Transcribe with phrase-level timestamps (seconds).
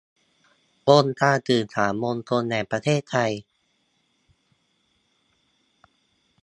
[0.89, 3.31] องค์การสื่อสารมวลชนแห่งประเทศไทย